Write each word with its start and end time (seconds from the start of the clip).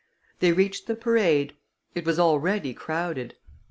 They 0.39 0.51
reached 0.51 0.87
the 0.87 0.95
parade: 0.95 1.53
it 1.93 2.05
was 2.07 2.17
already 2.17 2.73
crowded. 2.73 3.35